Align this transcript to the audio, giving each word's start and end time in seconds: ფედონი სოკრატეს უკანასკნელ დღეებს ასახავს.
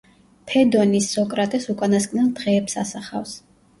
ფედონი 0.51 1.01
სოკრატეს 1.09 1.67
უკანასკნელ 1.75 2.33
დღეებს 2.41 2.81
ასახავს. 2.85 3.37